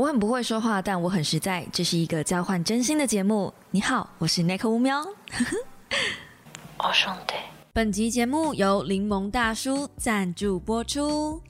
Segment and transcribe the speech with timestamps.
[0.00, 1.62] 我很不会说话，但我很实在。
[1.70, 3.52] 这是一个交换真心的节目。
[3.70, 5.04] 你好，我是奈克乌喵。
[6.78, 7.34] 我兄弟。
[7.74, 11.42] 本集节目由柠檬大叔赞助播出。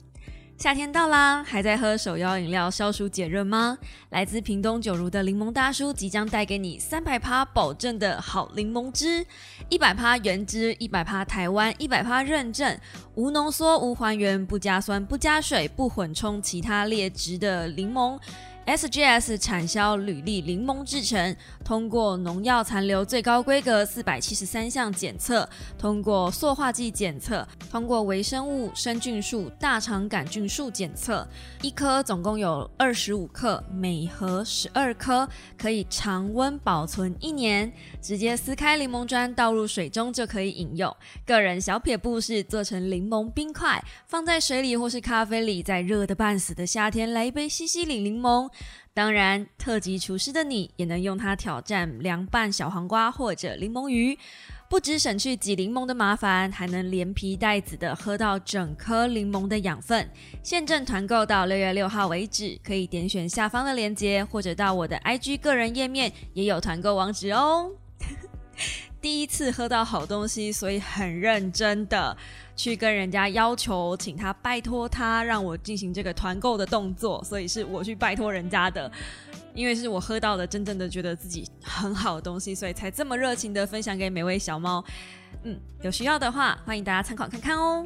[0.61, 3.75] 夏天到啦，还在喝手摇饮料消暑解热吗？
[4.11, 9.25] 来自屏东九如的柠檬大叔即将带给你三百趴保证的好柠檬汁，
[9.69, 12.77] 一百趴原汁，一百趴台湾，一百趴认证，
[13.15, 18.19] 无浓缩、无还原、不加酸、不加水、不混充其他劣质的柠檬。
[18.65, 25.47] SGS 产销履历柠檬制成，通过农药残留最高规格四百七十三项检测，
[25.79, 31.27] 通过塑化剂检测，通过微生物生菌数、大肠杆菌数检测，
[31.63, 37.71] 一颗总共有二十五克，每盒十二颗，可以常温保存一年。
[37.99, 40.95] 直接撕开柠檬砖，倒入水中就可以饮用。
[41.25, 48.50] 个人小撇步是做成柠檬冰块，放在水里或是咖啡里，在热的半死的夏天来一杯西西里柠檬。
[48.93, 54.17] 当然，特级厨师的你也能用它挑战凉拌小黄瓜或者柠檬鱼，
[54.69, 60.09] 不止省去挤柠檬的麻烦，还能连皮带籽的喝到整颗柠檬的养分。
[60.43, 67.71] 现正团购到六月六号为止，可以点选下方的链接，或者到我的 IG 个人页面也有团购网址哦。
[69.01, 72.15] 第一次喝到好东西，所以很认真的
[72.55, 78.89] 去跟人家要求，请他拜托他让我进行这个团购的动作，所以是我去拜托人家的，
[79.55, 84.85] 因为是我喝到了真正的觉得自己很好的东西，所以才这么热情的分享给每位小猫。
[85.43, 87.83] 嗯，有需要的话，欢迎大家参考看看哦。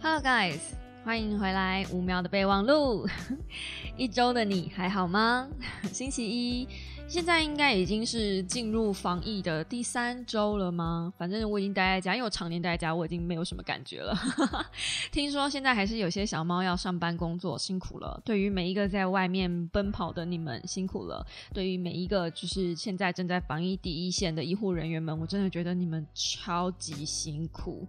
[0.00, 0.60] Hello guys，
[1.04, 3.06] 欢迎回来五秒的备忘录。
[3.98, 5.46] 一周的你还好吗？
[5.92, 6.66] 星期一。
[7.12, 11.12] 现在应该已经是进入防疫的第三周了吗？
[11.18, 14.18] 反正我已经待在家，因为我常年待在家，我已经没有什么感觉了。
[15.12, 18.18] 听说现在还是有些小猫要上班工作，辛苦了。
[18.24, 21.22] 对于每一个在外面奔跑的你们，辛苦了。
[21.52, 27.86] 对于每一个就是现在正在防疫第一线的医护人员们，我真的觉得你们超级辛苦。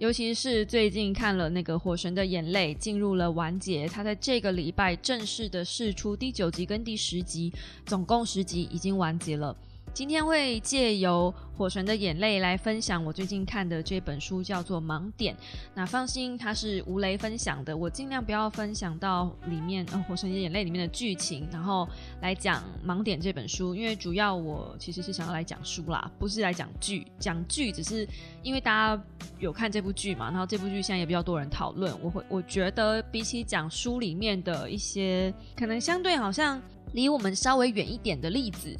[0.00, 7.52] 尤其是最近看了那个《火神的眼泪》进入了完结，他在这个礼拜正式的试出第九集跟第十集，
[7.86, 8.63] 总共十集。
[8.70, 9.56] 已经完结了。
[9.92, 15.32] 今天会借由《火神的眼泪》来分享我最近看的这本书，叫做《盲点》。
[15.72, 21.88] 那放心，它是无雷分享的，我尽量不要分享到里面呃《火神的眼泪》里面的剧情，然后
[22.22, 23.72] 来讲《盲点》这本书。
[23.72, 27.06] 因为主要我其实是想要来讲书啦，不是来讲剧。
[27.20, 28.08] 讲剧只是
[28.42, 29.00] 因为大家
[29.38, 31.96] 有看这部剧嘛，然后这部剧现在也比较多人讨论。
[32.02, 36.60] 我会我觉得比起讲书里面的一些可能相对好像
[36.94, 38.74] 离我们稍微远一点的例子。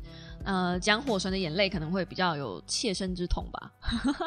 [0.46, 3.72] 呃，讲火神的眼泪可能会比较有切身之痛吧。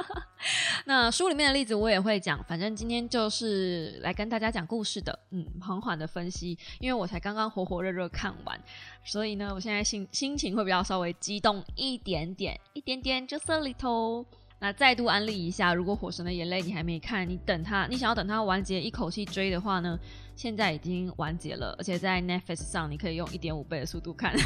[0.85, 8.59] 那书里面的例子我也会讲，反正今天就是来跟大家讲故事的，嗯，缓缓的分析，因为我才刚刚火火热热看完，
[9.05, 14.25] 所以呢，我现在心心情会比较稍微激动一点点，一点点，just a little。
[14.59, 19.99] 那再度安利一下，如果火神的眼泪你还没看，你等它，你想要等它完结一口气追的话呢？
[20.37, 24.37] 现在已经完结了，而且在 Netflix 上你可以用一点五倍的速度看，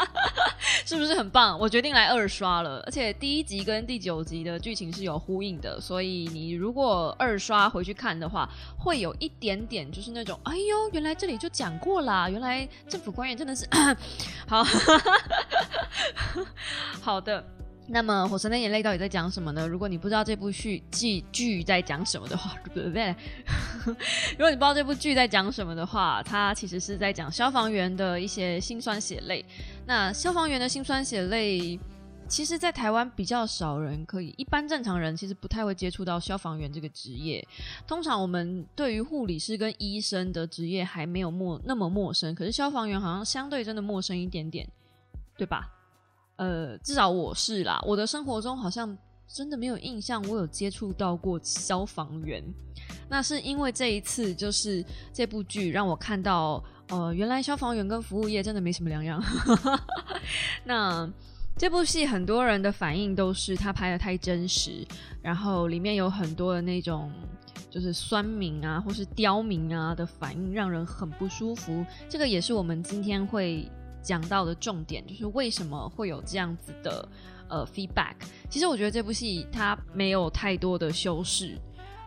[0.86, 1.58] 是不是很棒？
[1.58, 8.48] 我决定来二刷了，而且第一集跟第九集的剧情是有呼应的，所以你如果二刷回去看的话，
[8.78, 13.68] 会有一点点就是那种，哎呦，原来这里就讲过啦，原来政府官员真的是
[14.48, 14.64] 好
[17.02, 17.44] 好的。
[17.88, 19.66] 那么《火神的眼泪》到底在讲什么呢？
[19.66, 23.14] 如果你不知道这部剧剧剧在讲什么的话， 对不对？
[24.36, 29.44] 如果你不知道这部剧在讲什么的话，它其实是在讲消防员的一些辛酸血泪。
[29.86, 31.78] 那消防员的辛酸血泪，
[32.28, 37.46] 其实，在台湾比较少人可以，一般正常人其实不太会接触到消防员这个职业。
[37.86, 44.68] 通常我们对于护理师跟医生的职业还没有陌那么陌生，可是消防员好像相对真的陌生一点点，
[45.38, 45.70] 对吧？
[46.36, 47.80] 呃，至少我是啦。
[47.86, 52.42] 我的生活中好像真的没有印象，我有接触到过消防员。
[53.08, 59.22] 那是因为这一次，就是这部剧让我看到，呃，原来消防员跟服务业真的没什么两样。
[60.64, 61.10] 那
[61.56, 64.86] 这部戏很多人的反应都是他拍的太真实，
[65.22, 67.10] 然后里面有很多的那种
[67.70, 71.84] 就是酸民啊，或是刁民啊的反应，让人很不舒服。
[72.08, 73.66] 这个也是我们今天会。
[74.06, 77.08] 讲到的重点就是为什么会有这样子的
[77.48, 78.14] 呃 feedback。
[78.48, 81.58] 其实我觉得这部戏它没有太多的修饰，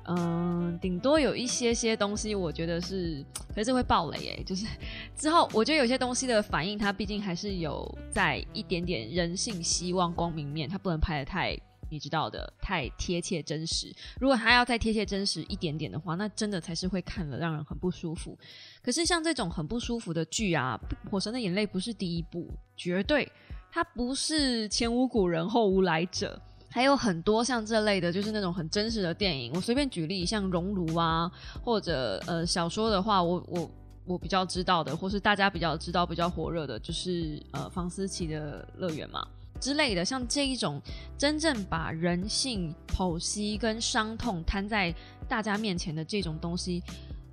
[0.05, 3.23] 嗯，顶多有一些些东西，我觉得是，
[3.53, 4.43] 可是会爆雷诶。
[4.47, 4.65] 就是
[5.13, 13.93] 之后我觉得有些东西的反应，它毕竟还是有在一点点人性希望光明面，它不能拍的太你知道的，太贴切真实。
[14.19, 18.37] 如果他要再贴切真实一点点的话，那真的才是会看了让人很不舒服。
[18.81, 22.47] 可是像这种很不舒服的剧啊，《火神的眼泪》不是第一部，
[22.77, 23.29] 绝对
[23.71, 26.39] 它不是前无古人后无来者。
[26.71, 29.51] 还有很多像这类的，就是那种很真实的电影。
[29.55, 31.29] 我随便举例，像《熔炉》啊，
[31.63, 33.71] 或者呃小说的话，我我
[34.05, 39.27] 我比较知道的，或是大家比较知道、比较火热的，就是呃房思琪的《乐园》嘛。
[39.59, 40.81] 之类的，像这一种
[41.17, 44.93] 真正把人性剖析跟伤痛摊在
[45.27, 46.81] 大家面前的这种东西，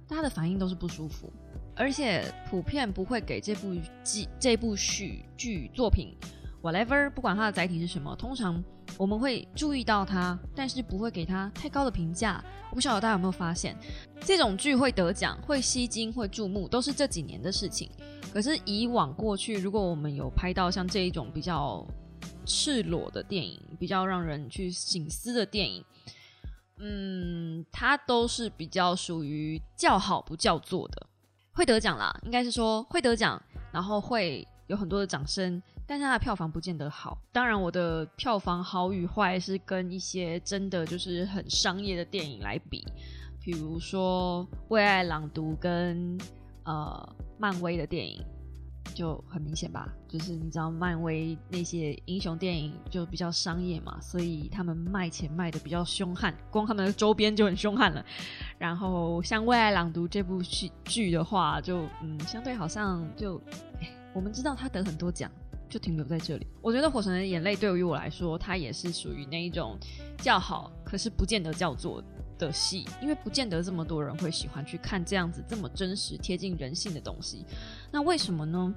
[0.08, 1.32] 大家的反应都是不舒服，
[1.75, 3.75] 而且普遍不会给这部
[4.05, 6.17] 剧、这部剧剧作品
[6.62, 8.62] whatever，不管它的载体是什么，通常
[8.99, 12.44] 我们会注意到它，但是不会给它太高的评价。
[12.72, 13.75] 不晓得大家有没有发现，
[14.20, 17.88] 这种剧会得奖、会吸睛、会注目，都是这几年的事情。
[18.32, 21.87] 可是以往过去，如果我们有拍到像这一种比较。
[22.44, 25.84] 赤裸的电影，比较让人去醒思的电影，
[26.78, 31.06] 嗯，它都是比较属于叫好不叫座的，
[31.52, 33.40] 会得奖啦，应该是说会得奖，
[33.73, 37.19] 然后会有很多的掌声，但是它的票房不见得好。
[37.32, 42.84] 当然，我的票房好与坏是跟一些真的就是很商业的电影来比，
[43.40, 46.19] 比如说《为爱朗读》跟
[46.64, 48.25] 呃漫威的电影。
[48.94, 58.05] 就很明显吧，就是你知道漫威那些英雄电影就比较商业嘛，所以他们卖钱卖的比较凶悍，光他们的周边就很凶悍了。
[58.59, 63.41] 然后像《为爱朗读》这部剧剧的话，就嗯，相对好像就，
[64.15, 65.31] 我们知道他得很多奖，
[65.69, 66.47] 就停留在这里。
[66.62, 69.79] 我觉得《火神的眼泪》对于我来说，它也是属于那一种
[70.19, 72.03] 叫好，可是不见得叫做。
[72.38, 77.44] 的戏，因为不见得这么多人会喜欢去看这样子这么真实、贴近人性的东西。
[77.91, 78.75] 那为什么呢？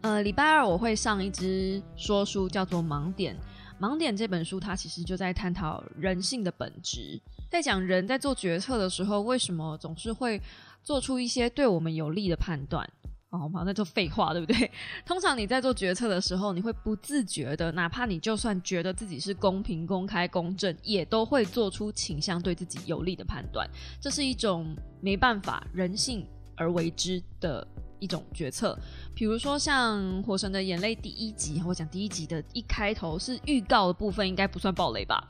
[0.00, 3.36] 呃，礼拜二我会上一支说书，叫做《盲点》。
[3.80, 7.20] 《盲点》这本书，它其实就在探讨人性的本质，
[7.50, 10.40] 在讲人在做决策的时候，为什么总是会
[10.82, 12.88] 做出一些对我们有利的判断。
[13.30, 14.70] 哦，好，那就废话，对不对？
[15.04, 23.68] 通常你在做决策的时候，你会不自觉的，哪怕你就算觉得自己是公平、公开、公正，也都会做出倾向对自己有利的判断。
[24.00, 26.26] 这是一种没办法人性
[26.56, 27.66] 而为之的
[27.98, 28.78] 一种决策。
[29.14, 35.28] 比如说像《火神的眼泪》第一集，我讲第一集的一开头是预告的部分，应该不算暴雷吧？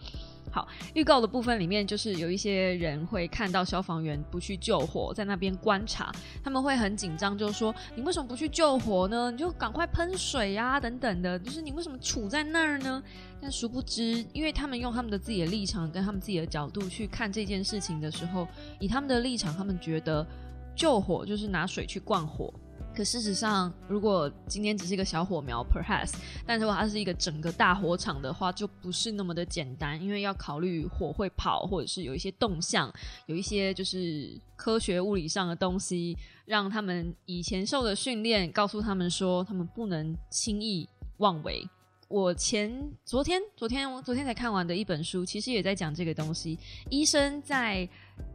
[0.50, 6.12] 好，预告的部分里面就是有一些人会看到消防员不去救火，在那边观察，
[6.42, 9.30] 他们会很紧张，就说：“你为什么不去救火呢？
[9.30, 13.02] 你就赶快喷水呀，等等的，就是你为什么处在那儿呢？”
[13.40, 18.48] 但殊不知，因为他们用他们的自己的立场跟他们自己的角度去看这件事情的时候，
[18.80, 20.26] 以他们的立场，他们觉得
[20.74, 22.52] 救火就是拿水去灌火。
[22.98, 26.14] 可事实上，如果今天只是一个小火苗，perhaps，
[26.44, 32.92] 但如果它是一个整个大火场的话，就不是那么的简单，因为要考虑火会跑，或者是有一些动向，
[33.26, 41.64] 有一些就是科学物理上的东西，让他们以前受的训练告诉他们说，他们不能轻易妄为。
[42.08, 46.58] 我前昨天、昨天、昨天才看完的一本书，其实也在讲这个东西。
[46.90, 47.88] 医生在。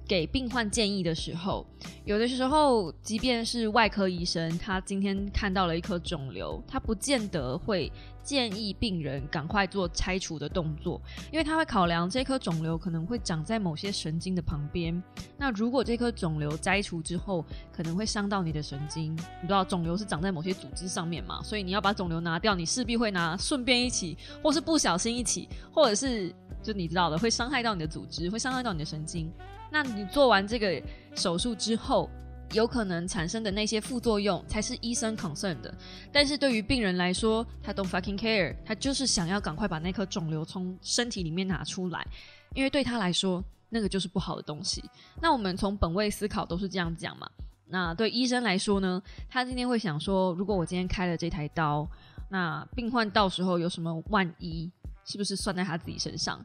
[0.08, 1.66] 给病患建议的时候，
[2.06, 7.92] 有的时候，即便是外科医生，他今天看到了一颗肿瘤，他不见得会
[8.22, 11.02] 建议病人赶快做拆除的动作，
[11.32, 15.02] 因为他会考量这颗肿瘤可能会长在某些神经的旁边。
[15.38, 19.14] 那如果这颗肿瘤摘除之后，可能会伤到你的神经。
[19.14, 21.42] 你知道肿瘤是长在某些组织上面嘛？
[21.42, 29.32] 所以你要把肿瘤拿掉，你势必会拿顺便一起，或是不小心一起，或者是就你知道的，会伤害到你的组织，会伤害到你的神经。
[29.74, 30.80] 那你做完这个
[31.16, 32.08] 手术之后，
[32.52, 35.76] 有可能产生的那些副作用才是医生 concern 的。
[36.12, 42.06] 但是对于病人来说，他 don't fucking care，他就是想要赶快把那颗肿瘤从身体里面拿出来，
[42.54, 44.84] 因为对他来说，那个就是不好的东西。
[45.20, 47.28] 那我们从本位思考都是这样讲嘛。
[47.66, 51.90] 那对医生来说呢，他今天会想说，如果我今天开了这台刀，
[52.30, 54.72] 那病患到时候有什么万一，
[55.04, 56.40] 是不是算在他自己身上？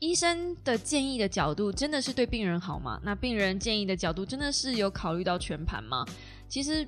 [0.00, 3.00] 医生的建议的角度真的是对病人好吗？
[3.02, 6.06] 那病人建议的角度真的是有考虑到全盘吗？
[6.48, 6.86] 其实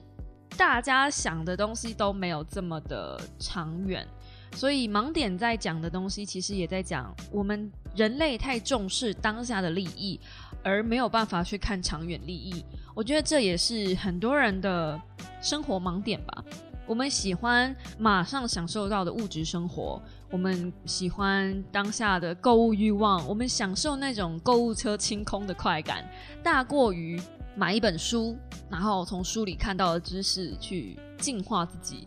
[0.56, 4.06] 大家想的东西都没有这么的长远，
[4.52, 10.20] 所以盲点在讲的东西，其实也在讲我们人类太重视当下的利益，
[10.62, 12.64] 而没有办法去看长远利益。
[12.94, 15.00] 我觉得这也是很多人的
[15.42, 16.44] 生活盲点吧。
[16.86, 20.00] 我们喜欢马上享受到的物质生活。
[20.30, 26.08] 我们喜欢当下的购物欲望，我们享受那种购物车清空的快感，
[26.42, 27.20] 大过于
[27.56, 28.38] 买一本书，
[28.70, 32.06] 然后从书里看到的知识去净化自己。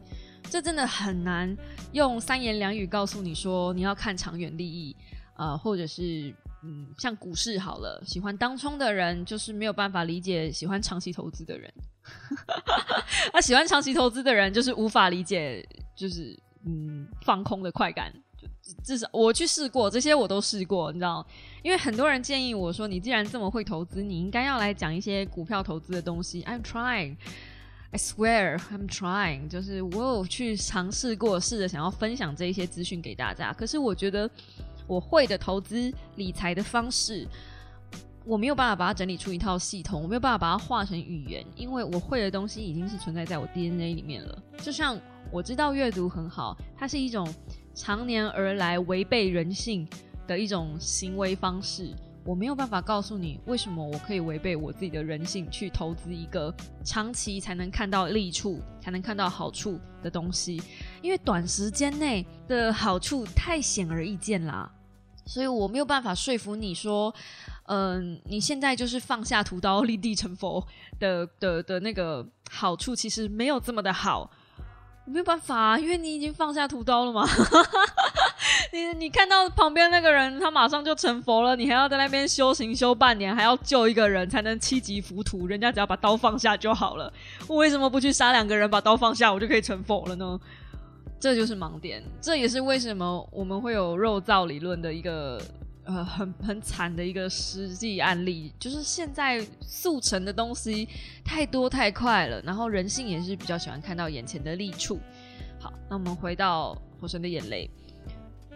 [0.49, 1.55] 这真的很难
[1.91, 4.95] 用三言两语告诉你说你要看长远利益，
[5.35, 11.73] 呃，或者是嗯，像股市好了，喜欢当冲的人就是没有办法理解喜欢长期投资的人，
[13.33, 18.13] 啊，喜欢长期投资的人就是无法理解，就是嗯，放空的快感。
[18.83, 21.25] 至少我去试过，这些我都试过，你知道？
[21.61, 26.43] 因为很多人建议我说，你既然这么会投资，你应该要来讲一些股票投资的东西。
[26.43, 27.15] I'm trying,
[27.91, 29.47] I swear, I'm trying。
[29.47, 33.53] 就是我有去尝试过，试着想要分享这一些资讯给大家。
[33.53, 34.29] 可是我觉得
[34.87, 37.25] 我会的投资理财的方式，
[38.25, 44.37] 我没有办法把它整理出一套系统，我没有办法把它化成语言，因为我会的东西已经是存在在我 DNA 里面了。
[44.57, 44.99] 就像
[45.33, 47.27] 我知道阅读很好，它是一种。
[47.75, 49.87] 常年而来违背人性
[50.27, 51.91] 的一种行为方式，
[52.23, 60.61] 我没有办法告诉你为什么我可以违背我自己的人性去投资一个长期才能看到利处、才能看到好处的东西，
[61.01, 64.71] 因为短时间内的好处太显而易见啦，
[65.25, 67.11] 所以我没有办法说服你说，
[67.65, 70.63] 嗯，你现在就是放下屠刀立地成佛
[70.99, 74.29] 的的的那个好处，其实没有这么的好。
[75.05, 77.27] 没有办法，因为你已经放下屠刀了嘛。
[78.71, 85.45] 你你看到旁边那个人，他马上就成佛了，你还要在那边修行修半年，还要救一个人才能七级浮屠。
[85.45, 87.11] 人家只要把刀放下就好了，
[87.47, 90.39] 我为什么不去杀两个人，把刀放下，我就可以成佛了呢？
[91.19, 95.39] 这就是盲点，这也是为什么我们会有肉造理论的一个。
[95.85, 100.87] 呃，很很惨的一个实际案例，就是现在速成的东西
[101.25, 104.97] 太多太快了，然后人性也是比较喜欢看到眼前的利处。
[105.59, 107.69] 好，那我们回到《火神的眼泪》，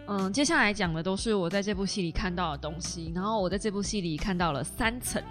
[0.06, 5.22] 嗯，接下来讲的都是我在这部戏里看到的东西，然后我在这部戏里看到了三层，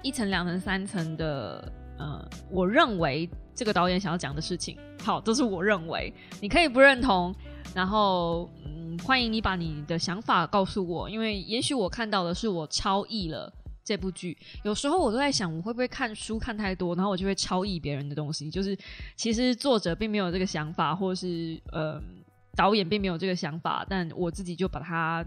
[0.00, 4.78] 一层、两层、三层的，呃，我认为这个导演想要讲的事情。
[5.02, 7.34] 好，这是我认为，你可以不认同，
[7.74, 8.48] 然后。
[8.98, 13.52] 欢迎你把你的想法告诉我，因为也许我看到的是我超译了
[13.84, 14.36] 这部剧。
[14.64, 18.50] 有时候我都在想，我会不会看书看太多，然后我就会超译别人的东西。
[18.50, 18.76] 就是
[19.16, 22.02] 其实作者并没有这个想法，或是嗯
[22.54, 25.24] 导演并没有这个想法，但我自己就把它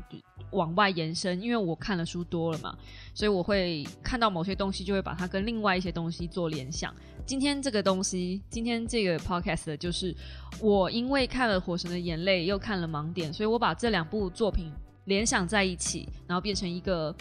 [0.52, 2.78] 往外延伸，因为我看了书多了嘛，
[3.14, 6.94] 所以我会看到某些东西，就会把它跟另外一些东西做联想。
[7.26, 10.16] 今天这个东西，今天这个 podcast 就是
[10.62, 14.72] 我因为看了《火神的眼泪》，又看了《盲点》，所以我把这两部作品
[15.06, 17.14] 联想在一起，然后变成一个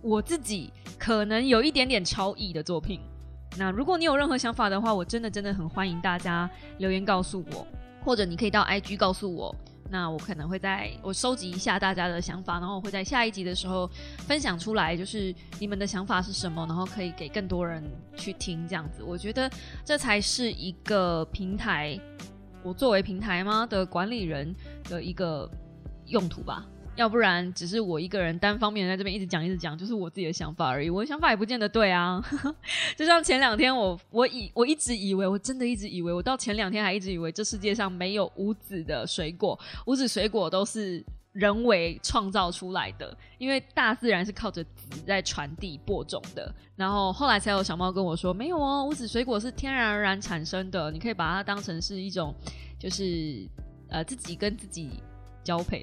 [0.00, 3.00] 我自己可能有一点点超意的作品。
[3.56, 6.48] 那如果你有任何想法的话，我真的真的很欢迎大家
[6.78, 7.66] 留言告诉我，
[8.04, 9.54] 或者你可以到 IG 告诉我。
[9.90, 13.90] 那我可能会在我收集一下大家的想法，然后我会在下一集的时候
[14.26, 17.82] 分享出来，就是你们的想法是什么，然后可以给更多人
[18.14, 19.50] 去听，这样子，我觉得
[19.86, 21.98] 这才是一个平台，
[22.62, 24.54] 我作为平台吗的管理人
[24.90, 25.50] 的一个
[26.04, 26.66] 用途吧。
[26.98, 30.90] 要不然只是我一个人单方面在这边一直讲一直讲，就是我自己的想法而已。
[30.90, 32.20] 我的想法也不见得对啊。
[32.98, 41.00] 就像前两天我我以我一直以为，我真的一直以为，我到前两天还一直以为这世界上没有无籽的水果，无籽水果都是
[41.30, 46.52] 人为创造出来的，因为大自然是靠着籽在传递播种的。
[46.74, 52.34] 然后后来才有小猫跟我说，没有哦，无籽水果是天然而然产生的，你可以把它当成是一种，
[52.76, 53.48] 就是
[53.88, 54.90] 呃自己跟自己。
[55.48, 55.82] 交配，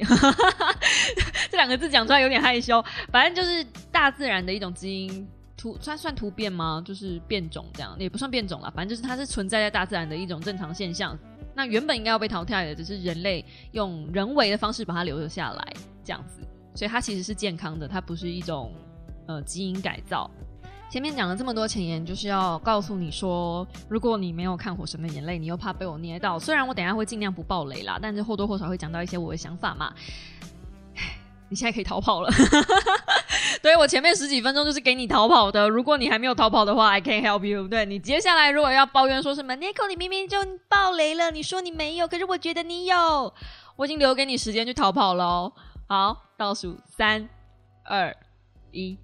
[1.50, 2.84] 这两个字讲出来有点害羞。
[3.12, 6.84] 反正就是大自然的一种基因突，算算突变吗？
[6.86, 8.72] 就是变种这样，也不算变种了。
[8.76, 11.18] 反正就是它是存在在大自然的一种正常现象。
[11.56, 16.42] 那原本应该要被淘汰的，只是人类用人为的方式把它留了下来，这样子。
[16.76, 18.72] 所以它其实是健康的，它不是一种
[19.26, 20.30] 呃基因改造。
[20.96, 26.40] 前面讲了这么多前言，就是要告诉你说，如果你没有看《火神的眼泪》，你又怕被我捏到。
[26.40, 29.94] 虽然我等下会尽量不爆雷啦，但是或多或少会讲到一些我的想法嘛。
[31.50, 32.32] 你现在可以逃跑了，
[33.62, 35.68] 对我前面十几分钟就是给你逃跑的。
[35.68, 37.68] 如果你还没有逃跑的话，I can't help you。
[37.68, 40.38] 对你接下来如果要抱怨说什么，Nico，你明明就
[40.70, 43.34] 爆雷了，你说你没有，可是我觉得你有，
[43.76, 45.52] 我已经留给你时间去逃跑了。
[45.90, 47.28] 好，倒数三
[47.84, 48.16] 二
[48.72, 48.98] 一。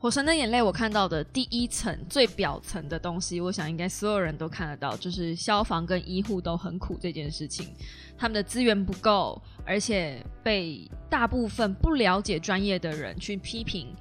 [0.00, 7.74] 火神的眼泪，我看到的第一层最表层的东西，我想应该所有人都看得到，就是消防跟医护都很苦这件事情，
[8.16, 13.92] 他们的资源不够，而且被大部分不了解专业的人去批评，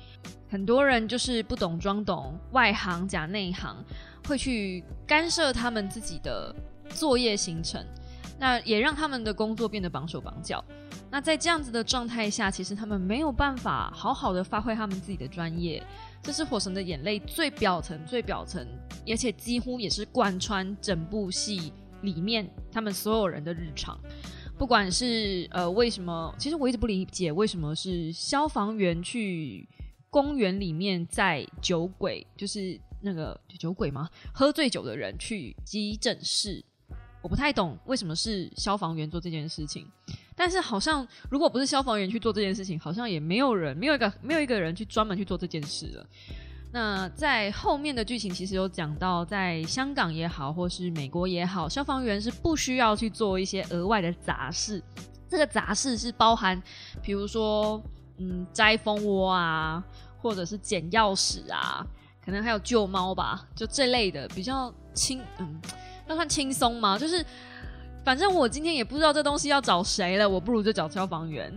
[0.48, 3.84] 很多人就是不懂装懂，外行假内行，
[4.28, 6.56] 会去干涉他们自己的
[6.92, 7.84] 作业行程，
[8.40, 10.64] 那也让他们的工作变得绑手绑脚。
[11.10, 15.82] 那在这样子的状态下，其实他们没有办法好好的发挥他们自己的专业，
[16.22, 18.68] 这是《火神的眼泪》最表层、最表层，
[19.08, 23.98] 而且几乎也是贯穿整部戏里面他们所有人的日常，
[24.58, 29.68] 不管是呃为什么，其实我一直不理解为什么是消防员去
[30.10, 34.10] 公园里面载酒鬼，就是那个酒鬼吗？
[34.34, 36.64] 喝醉酒的人去急诊室，
[37.22, 39.88] 我不太懂为什么是消防员做这件事情。
[40.36, 46.06] 但是好像如果不是消防员去做这件事情，好像也没有人，没有一个没有一个人去专门去做这件事了。
[46.72, 54.84] 那在后面的剧情其实有讲到，在香港也好，或是美国也好，消防员是不需要去做一些额外的杂事。
[55.30, 56.62] 这个杂事是包含，
[57.02, 57.82] 比如说，
[58.18, 59.84] 嗯，摘蜂窝啊，
[60.22, 61.86] 或者是捡钥匙啊，
[62.24, 65.60] 可能还有救猫吧，就这类的比较轻，嗯，
[66.08, 66.98] 要算轻松吗？
[66.98, 67.26] 就是。
[68.06, 71.52] 反正我今天也不知道这东西要找谁了，我不如就找消防员。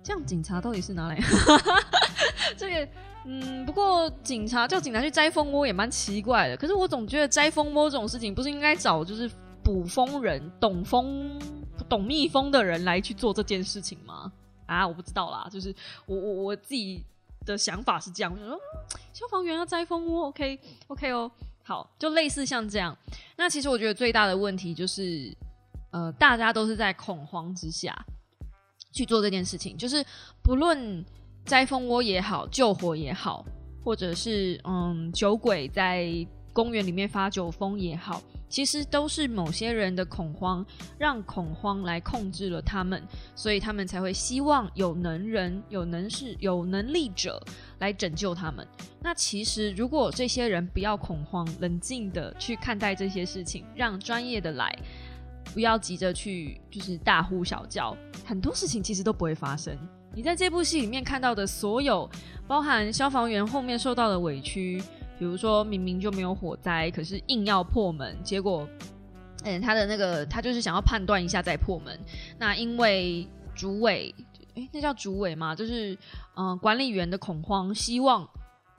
[0.00, 1.20] 这样警察到底是哪里？
[2.56, 2.88] 这个，
[3.24, 6.56] 嗯，不过警察叫警察去摘蜂窝也蛮奇怪的。
[6.56, 9.28] 可是我总觉得摘蜂窝这种事情，不是应该找就是
[9.64, 11.36] 捕蜂人、懂蜂、
[11.88, 14.30] 懂蜜蜂的人来去做这件事情吗？
[14.66, 15.48] 啊，我不知道啦。
[15.50, 15.74] 就是
[16.06, 17.04] 我我我自己
[17.44, 18.56] 的想法是这样，就说
[19.12, 21.28] 消防员要摘蜂窝，OK OK 哦。
[21.68, 22.96] 好，就类似像这样。
[23.36, 25.30] 那其实我觉得最大的问题就是，
[25.90, 27.94] 呃，大家都是在恐慌之下
[28.90, 29.76] 去做这件事情。
[29.76, 30.02] 就是
[30.42, 31.04] 不论
[31.44, 33.44] 摘蜂窝也好，救火也好，
[33.84, 36.08] 或者是嗯酒鬼在
[36.54, 38.22] 公园里面发酒疯也好。
[38.48, 40.64] 其实都是某些人的恐慌，
[40.98, 43.02] 让恐慌来控制了他们，
[43.34, 47.42] 所以他们才会希望有能人、有能事、有能力者
[47.78, 48.66] 来拯救他们。
[49.00, 54.74] 那其实，如果这些人不要恐慌，冷静的去看待这些事情，让专业的来，
[55.52, 59.76] 不要急着去就是大呼小叫，很多事情其实都不会发生。
[60.14, 62.08] 你在这部戏里面看到的所有，
[62.46, 64.82] 包含消防员后面受到的委屈。
[65.18, 68.68] 比如说明明就没有火灾，可是硬要破门，结果，
[69.44, 71.98] 嗯，他的那个他就是想要判断一下再破门。
[72.38, 74.14] 那因为主委，
[74.54, 75.54] 诶，那叫主委吗？
[75.54, 75.98] 就是
[76.36, 78.28] 嗯，管理员的恐慌，希望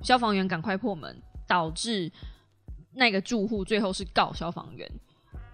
[0.01, 2.12] 消防员赶快破门，导致
[2.93, 4.89] 那个住户最后是告消防员。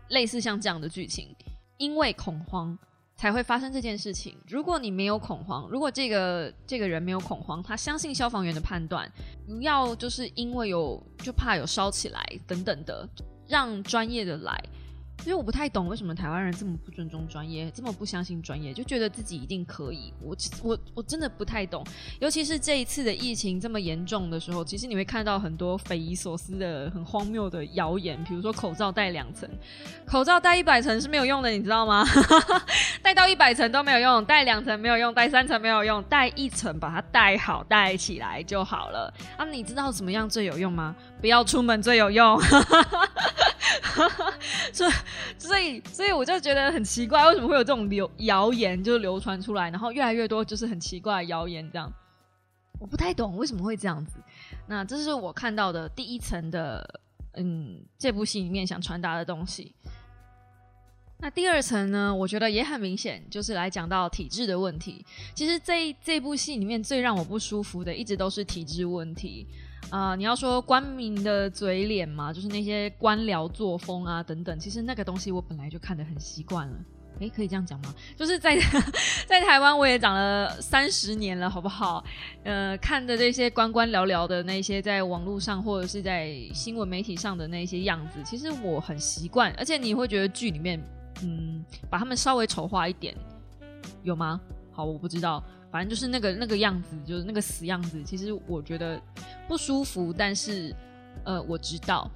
[0.09, 1.35] 类似像这样的剧情，
[1.77, 2.77] 因为恐慌。
[3.15, 4.37] 才会发生这件事情。
[4.47, 9.09] 如果你没有恐慌，如果这个这个人没有恐慌，他相信消防员的判断，
[9.47, 13.07] 不要就是因为有就怕有烧起来等等的，
[13.47, 14.61] 让专业的来。
[15.23, 20.13] 因为我不太懂为什么台湾人这么不尊重专业，这么不相信专业，就觉得自己一定可以。
[20.21, 21.83] 我我我真的不太懂，
[22.19, 29.49] 尤其是这一次的疫情这么严重的时候，其实你会看到很多匪夷所思的、很荒谬的谣言，比如说口罩戴两层，
[30.05, 32.05] 口罩戴一百层是没有用的，你知道吗？
[33.01, 39.11] 戴到一百层都没有用，戴两层没有用，戴三层没有用，戴一层把它戴好戴起来就好了。
[39.37, 40.95] 啊，你知道怎么样最有用吗？
[41.19, 42.39] 不要出门最有用。
[44.73, 44.91] 所以，
[45.37, 51.91] 所以，所以我就觉得很奇怪，为什么会有这种流谣言就流传出来，然后越来越多就是很奇怪的谣言这样，
[52.79, 54.19] 我不太懂为什么会这样子。
[54.67, 56.99] 那这是我看到的第一层的，
[57.33, 59.73] 嗯，这部戏里面想传达的东西。
[61.17, 65.05] 那第二层呢，我觉得也很明显，就是来讲到体制的问题。
[65.33, 69.47] 其实这这部戏里面最让我不舒服的，一直都是体制问题。
[69.91, 76.75] 啊，你要说官民的嘴脸嘛，就是那些官僚作风啊等等，其实那个东西我本来就看得很习惯了。
[77.19, 77.95] 诶，可以这样讲吗？
[78.17, 78.59] 就是在
[79.25, 82.03] 在台湾我也长了三十年了，好不好？
[82.43, 89.53] 呃，看着这些官官僚僚的那些在网络上或者是在新闻媒体上的那些样子，其实我很习惯。
[89.57, 90.83] 而且你会觉得剧里面，
[91.23, 93.15] 嗯，把他们稍微丑化一点，
[94.03, 94.41] 有吗？
[94.73, 95.41] 好，我不知道。
[95.75, 98.01] 反正就是那个那个样子，就是那个死样子。
[98.01, 98.97] 其实我觉得
[99.45, 100.73] 不舒服，但是
[101.25, 102.09] 呃，我知道。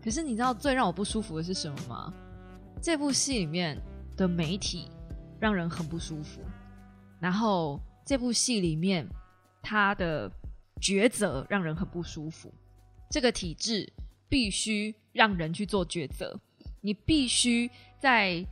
[0.00, 2.14] 可是你知道最让我不舒服的是什么吗？
[2.80, 3.76] 这部戏里面
[4.16, 4.88] 的媒体
[5.40, 6.42] 让人很不舒服。
[7.18, 9.04] 然后这部戏里面
[9.60, 10.30] 他的
[10.80, 12.54] 抉择让人很不舒服。
[13.10, 13.92] 这个体制
[14.28, 16.38] 必须让人去做抉择，
[16.80, 18.46] 你必须在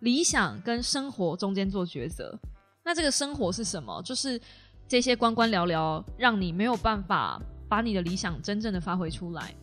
[0.00, 2.36] 理想跟生活中间做抉择。
[2.84, 4.02] 那这个生活是什么？
[4.02, 4.40] 就是
[4.88, 9.54] 这些官官僚僚，让你没有办法把你的理想真正的发挥出来。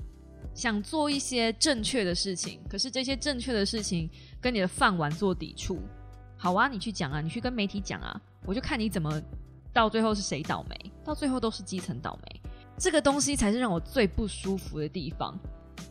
[0.56, 4.10] 想做一些正确的事情，可是这些正确的事情
[4.42, 5.80] 跟你的饭碗做抵触。
[6.38, 9.22] 好啊，你去讲啊，你去跟媒体讲啊，我就看你怎么
[9.74, 12.42] 到最后是谁倒霉，到最后都是基层倒霉。
[12.78, 15.38] 这个东西才是让我最不舒服的地方。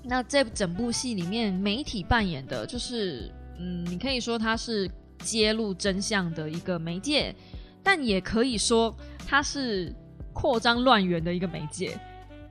[0.03, 4.91] 那这整部戏里面，媒体扮演的就是，嗯，你可以说他是。
[5.19, 7.35] 揭露真相的一个媒介，
[7.83, 8.95] 但也可以说
[9.27, 9.95] 它是
[10.33, 11.99] 扩张乱源的一个媒介。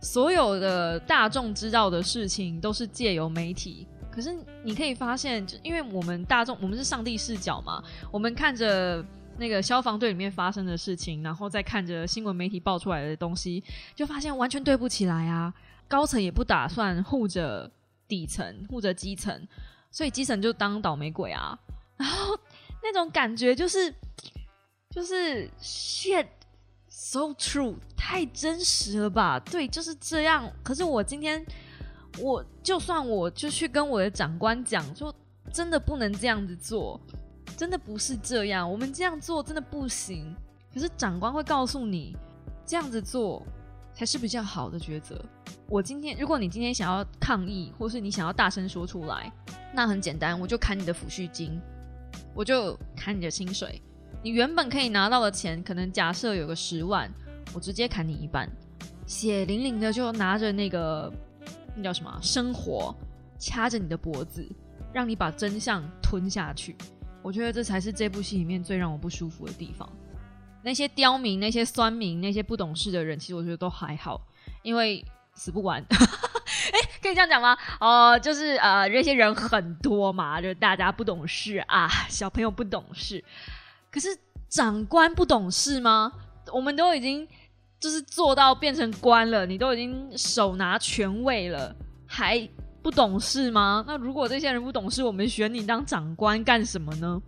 [0.01, 9.03] 所有的大众知道的事情都是借由媒体可是你可以发现，就因为我们大众，我们是上帝视角嘛，我们看着
[9.38, 13.63] 那个消防队里面发生的事情，然后再看着新闻媒体爆出来的东西，
[13.95, 15.53] 就发现完全对不起来啊！
[15.88, 17.69] 高层也不打算护着
[18.08, 19.47] 底层，护着基层，
[19.91, 21.58] 所以基层就当倒霉鬼啊！
[21.97, 22.36] 然后
[22.88, 23.93] 那种感觉就是
[24.89, 26.28] 就是 shit
[26.88, 29.39] so true，太真实了吧？
[29.39, 30.52] 对，就是这样。
[30.63, 31.45] 可是我今天。
[32.19, 35.13] 我就算我就去跟我的长官讲，说
[35.54, 37.00] 真的不能这样子做，
[37.56, 40.36] 真的不是这样，我们这样做真的不行。
[40.73, 42.17] 可是长官会告诉你，
[42.65, 43.45] 这样子做
[43.93, 45.23] 才是比较好的抉择。
[45.69, 49.32] 我今天，如果你今天想要抗议，或是你想要大声说出来，
[49.71, 51.62] 那很简单，我就砍你的抚恤金，
[52.38, 53.82] 我就砍你的薪水。
[54.23, 57.12] 你原本可以拿到的钱，可能假设有个十万，
[57.52, 58.47] 我直接砍你一半，
[59.08, 61.12] 血淋淋的就拿着那个。
[61.76, 62.19] 那叫什么？
[62.23, 62.95] 生活
[63.38, 64.43] 掐着你的脖子，
[64.91, 66.76] 让你把真相吞下去。
[67.21, 69.88] 我觉得这才是这部戏里面最让我不舒服的地方。
[70.63, 74.19] 那些刁民、那些酸民、那些不懂事的人，其实我觉得都还好，
[74.63, 75.84] 因为死不完。
[75.89, 77.58] 哎， 可以这样讲吗？
[77.80, 83.24] 哦，就是呃，那些人很多嘛，就大家不懂事啊，小朋友不懂事。
[83.92, 84.10] 可是
[84.50, 86.12] 长官不懂事吗？
[86.52, 87.28] 我们都已经。
[87.80, 91.76] 就是做到变成官了，你都已经手拿权位了，
[92.08, 92.50] 还
[92.82, 93.86] 不懂事吗？
[93.86, 97.22] 那如果这些人不懂事，我们选你当长官干什么呢？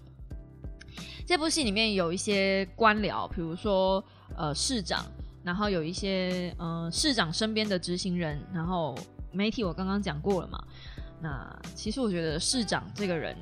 [1.27, 4.03] 这部戏里面有一些官僚，比如说
[4.35, 5.05] 呃市长，
[5.43, 8.97] 然后有一些呃市长身边的执行人，然后
[9.31, 10.63] 媒体我刚刚讲过了嘛。
[11.21, 13.35] 那其实我觉得市长这个人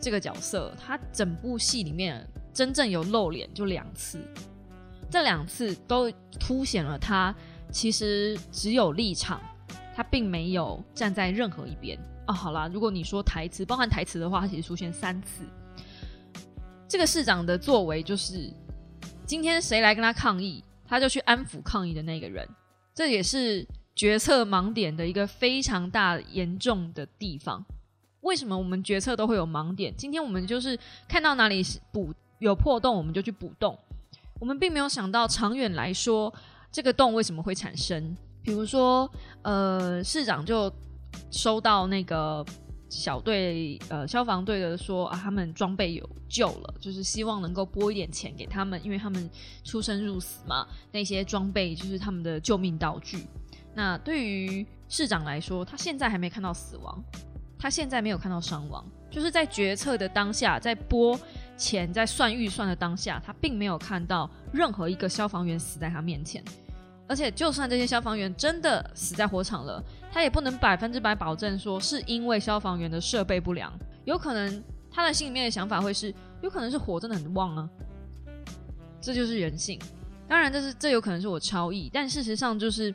[0.00, 4.20] 这个角色，他整部戏里面真正有露脸就两次。
[5.10, 7.34] 这两次都凸显了他
[7.70, 9.40] 其实只有立场，
[9.94, 12.32] 他并没有站在任何一边哦。
[12.32, 15.44] 好啦，如果你说台词包含台词的话，他其实出现三次。
[16.88, 18.52] 这个市长的作为就是，
[19.24, 22.48] 今天谁来跟他抗议，他就去安抚抗议的那个人。
[22.94, 27.64] 这也是决策盲点的一个非常大严重的地方。
[28.20, 29.94] 为什么我们决策都会有盲点？
[29.96, 33.78] 今天我们就是看到哪里补有破洞，我们就去补洞。
[34.40, 36.32] 我们并没有想到长远来说，
[36.72, 38.16] 这个洞为什么会产生？
[38.42, 39.10] 比如说，
[39.42, 40.72] 呃，市长就
[41.30, 42.44] 收到那个
[42.88, 49.30] 小队呃消防队的说啊，他们装备有救了，就是希望能够拨一点钱给他们，因为他们
[49.64, 53.26] 出生入死嘛，那些装备就是他们的救命道具。
[53.74, 57.02] 那对于市长来说，他现在还没看到死亡，
[57.58, 61.18] 他现在没有看到伤亡，就是在决策的当下，在拨。
[61.56, 66.42] 钱在算预算的当下，他并没有看到任何一个消防员死在他面前，
[67.06, 73.72] 而且就算这些消防员真的死在火场了，他也不能百分之百保证说是因为消防员的设备不良，
[74.04, 77.70] 有可能他的心里面的想法会是，有可能是火真的很旺啊，
[79.00, 79.78] 这就是人性。
[80.26, 82.92] 当然，这是这有可能是我超意，但事实上就是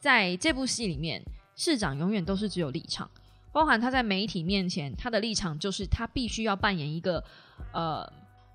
[0.00, 1.22] 在这部戏里面，
[1.54, 3.08] 市长永远都是只有立场。
[3.52, 7.22] 包含他在媒体面前，他的立场就是他必须要扮演一个
[7.72, 8.10] 呃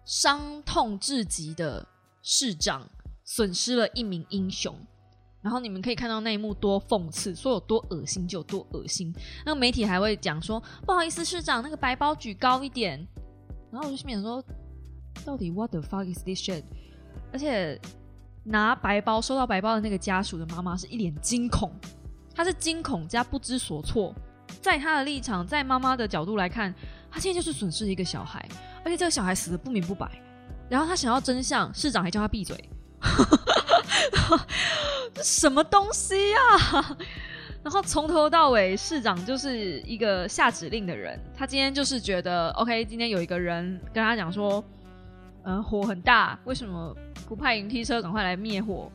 [0.06, 1.86] 伤痛至极的
[2.24, 2.90] 市长，
[3.24, 4.76] 损失了一名英雄。
[5.42, 9.14] 然后你们可以看到那一幕多讽刺，说有多恶心就有多恶心。
[9.46, 12.98] 那个媒体还会讲说：“不好意思，市长，那个白包举高一点。”
[13.72, 14.44] 然后我就心想说
[15.24, 16.64] ：“到底 what the fuck is this shit？”
[17.32, 17.80] 而且
[18.46, 21.70] 拿白包收到白包的那个家属的妈妈是一脸惊恐，
[22.34, 24.16] 她是惊恐加不知所措。
[24.62, 26.74] 在她的立场，在妈妈的角度来看，
[27.12, 28.48] 她现在就是损失一个小孩，
[28.86, 30.10] 而且这个小孩死的不明不白。
[30.68, 32.58] 然后他想要真相，市长还叫他闭嘴，
[35.14, 36.98] 这 什么东西呀？
[37.62, 41.20] 然后从头到尾，市长就是一个下指令的人。
[41.36, 44.64] 他今天就是觉得，OK，今天有一个人跟他讲说，
[45.46, 46.92] 呃，火很大，为什么
[47.28, 48.92] 不派营梯车赶快来灭火，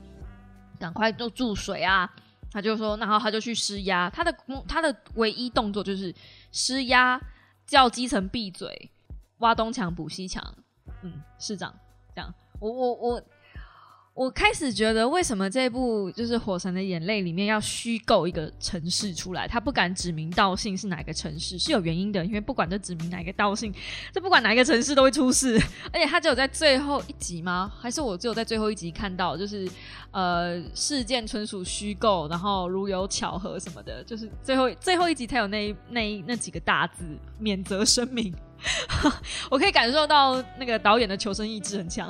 [0.81, 2.13] 赶快就注水啊？
[2.51, 4.37] 他就说，然后他就去施压，他的
[4.67, 6.13] 他的唯一动作就是
[6.51, 7.21] 施压，
[7.65, 8.91] 叫基层闭嘴，
[9.39, 10.43] 挖东墙补西墙。
[11.03, 11.73] 嗯，市长
[12.15, 13.23] 这样，我我我。
[14.13, 19.49] 我开始觉得，为什么这部就是《火神的眼泪》里面要虚构一个城市出来？
[19.49, 22.23] 他不敢指名道姓是哪个城市，是有原因的。
[22.27, 23.73] 因为不管这指名哪个道姓，
[24.13, 25.55] 这不管哪一个城市都会出事。
[25.93, 27.73] 而且他只有在最后一集吗？
[27.79, 29.37] 还是我只有在最后一集看到？
[29.37, 29.67] 就是
[30.11, 37.05] 呃，事件纯属虚构，然后如有巧合什么的，就是最后最后一集才有那那那几个大字
[37.39, 38.35] 免责声明。
[39.51, 42.09] 我可以感受到那个导演的求生意志很强，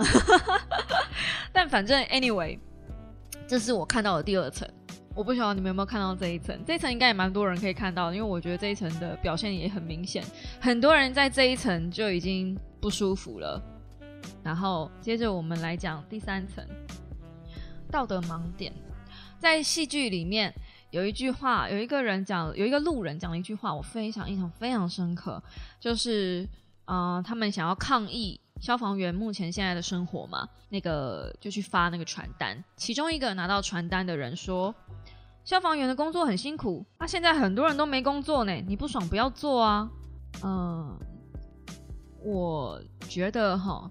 [1.52, 2.58] 但反正 anyway，
[3.46, 4.68] 这是我看到的第二层。
[5.12, 10.24] 我不晓得你们有没有看到这一层，这一层应该也蛮多人可以看到，因为我觉得这一层的表现也很明显，
[10.60, 13.60] 很多人在这一层就已经不舒服了。
[14.42, 16.64] 然后接着我们来讲第三层，
[17.90, 18.72] 道德盲点。
[19.38, 20.54] 在戏剧里面
[20.90, 25.42] 有一句话，有一个人讲，有一个路人讲了一句话，我非常印象非常深刻，
[25.78, 26.46] 就是
[26.84, 34.74] 呃，他们想要抗议消防员目前现在的生活嘛，那个就去发那个传单，其中一个拿到传单的人说。
[35.42, 39.90] 消防员的工作很辛苦，那现在很多人都没工作呢，你不爽不要做啊。
[40.44, 40.96] 嗯，
[42.22, 43.90] 我觉得哈，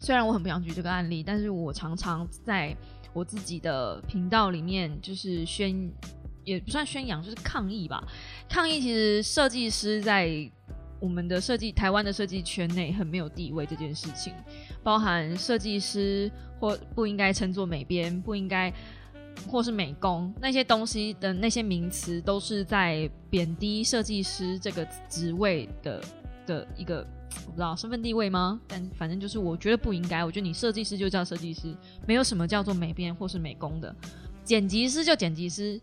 [0.00, 2.76] 虽然我很不想举这个案例，但是我常常在
[3.12, 5.90] 我自己的频道里面就是宣，
[6.44, 8.02] 也不算宣扬，就是抗议吧。
[8.48, 10.50] 抗议其实设计师在
[11.00, 14.32] 我们的设计台湾的设计圈内很没有地位这件事情，
[14.82, 18.72] 包含设计师或不应该称作美编，不应该。
[19.48, 26.04] 或是美工那些东西的那些名词，都是在贬低设计师这个职位的
[26.46, 27.06] 的一个
[27.46, 28.60] 我不知道身份地位吗？
[28.68, 30.24] 但反正就是我觉得不应该。
[30.24, 31.74] 我觉得你设计师就叫设计师，
[32.06, 33.94] 没有什么叫做美编或是美工的，
[34.44, 35.80] 剪辑师就剪辑师，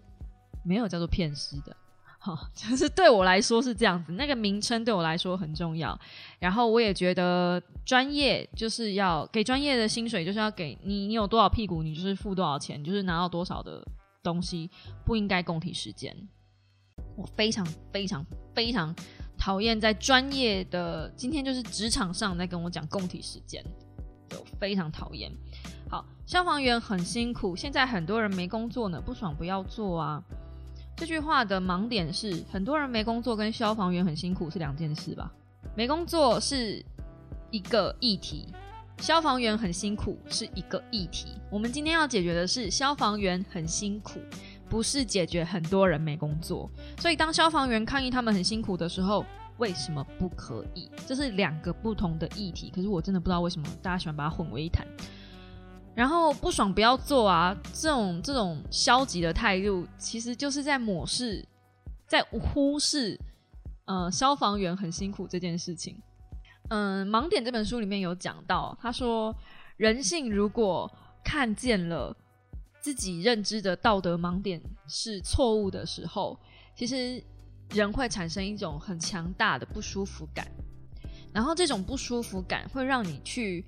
[0.64, 1.76] 没有叫做片师的。
[2.22, 5.98] 好，就是对我来说是这样子，那个名称对我来说很重要。
[6.38, 13.82] 然后我也觉得专业就是要给专业的薪水，就是要给你，你有多少屁股，你就是付多少钱，就是拿到多少的
[14.22, 14.70] 东西，
[15.06, 16.14] 不应该共体时间。
[17.16, 18.94] 我非常非常非常
[19.40, 23.64] 讨厌在专业的今天就是职场上在跟我讲供体时间，
[24.30, 25.32] 就非常讨厌。
[25.90, 30.22] 好，消防员很辛苦，现在很多人没工作呢，不爽不要做啊。
[30.98, 35.32] 这句话的盲点是，很多人没工作跟消防员很辛苦是两件事吧？
[35.74, 36.84] 没工作是
[37.50, 38.54] 一个议题，
[38.98, 41.28] 消防员很辛苦是一个议题。
[41.50, 44.20] 我们今天要解决的是消防员很辛苦，
[44.70, 46.70] 不是解决很多人没工作。
[47.00, 49.26] 所以当消防员抗议他们很辛苦的时候，
[49.58, 50.90] 为什么不可以？
[51.08, 52.72] 这是两个不同的议题。
[52.74, 54.86] 可是我真的不知道为什么大家喜欢把它混为一谈。
[55.96, 57.54] 然后不爽不要做啊！
[57.74, 61.46] 这种这种消极的态度，其实就是在抹视，
[62.08, 63.20] 在忽视，
[63.84, 66.02] 呃，消防员很辛苦这件事情。
[66.70, 69.36] 嗯，《盲点》这本书里面有讲到，他说，
[69.76, 70.90] 人性如果
[71.22, 72.16] 看见了
[72.80, 76.40] 自己认知的道德盲点是错误的时候，
[76.76, 77.24] 其实
[77.72, 80.50] 人会产生一种很强大的不舒服感，
[81.34, 83.66] 然后这种不舒服感会让你去。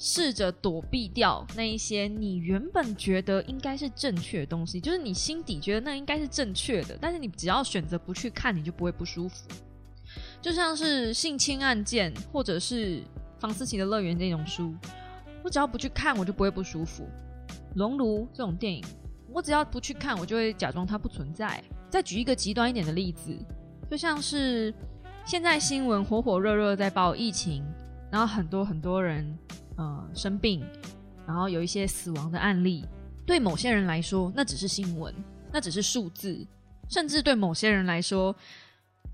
[0.00, 9.48] 试着躲避掉那一些你原本觉得应该是正确的东西，就是你心底觉得那应该是正确的，但是你只要选择不去看，你就不会不舒服。
[10.40, 13.02] 就像是性侵案件，或者是
[13.40, 14.72] 房思琪的乐园这种书，
[15.42, 17.04] 我只要不去看，我就不会不舒服。
[17.78, 18.84] 熔炉这种电影，
[19.32, 21.62] 我只要不去看，我就会假装它不存在。
[21.88, 23.34] 再举一个极端一点的例子，
[23.90, 24.74] 就像是
[25.24, 27.64] 现在新闻火火热热在报疫情，
[28.10, 29.38] 然后很多很多人。
[29.80, 30.60] 呃，生病，
[31.24, 32.84] 然后有一些死亡的案例，
[33.24, 35.14] 对某些人来说，那只是新闻，
[35.52, 36.44] 那只是数字，
[36.88, 38.34] 甚至对某些人来说，